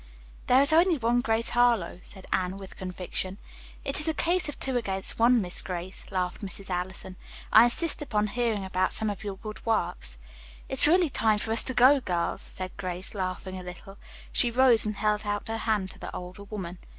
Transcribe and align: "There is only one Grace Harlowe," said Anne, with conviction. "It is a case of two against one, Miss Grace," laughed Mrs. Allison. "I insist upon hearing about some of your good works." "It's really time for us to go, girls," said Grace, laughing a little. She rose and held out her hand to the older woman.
"There 0.47 0.61
is 0.61 0.73
only 0.73 0.97
one 0.97 1.21
Grace 1.21 1.49
Harlowe," 1.49 1.99
said 2.01 2.25
Anne, 2.33 2.57
with 2.57 2.75
conviction. 2.75 3.37
"It 3.85 3.99
is 3.99 4.07
a 4.07 4.15
case 4.15 4.49
of 4.49 4.57
two 4.59 4.75
against 4.75 5.19
one, 5.19 5.39
Miss 5.43 5.61
Grace," 5.61 6.05
laughed 6.09 6.41
Mrs. 6.41 6.71
Allison. 6.71 7.17
"I 7.53 7.65
insist 7.65 8.01
upon 8.01 8.25
hearing 8.25 8.65
about 8.65 8.93
some 8.93 9.11
of 9.11 9.23
your 9.23 9.37
good 9.37 9.63
works." 9.63 10.17
"It's 10.67 10.87
really 10.87 11.09
time 11.11 11.37
for 11.37 11.51
us 11.51 11.63
to 11.65 11.75
go, 11.75 11.99
girls," 11.99 12.41
said 12.41 12.71
Grace, 12.77 13.13
laughing 13.13 13.59
a 13.59 13.63
little. 13.63 13.99
She 14.31 14.49
rose 14.49 14.87
and 14.87 14.95
held 14.95 15.23
out 15.23 15.47
her 15.49 15.57
hand 15.69 15.91
to 15.91 15.99
the 15.99 16.15
older 16.15 16.45
woman. 16.45 16.79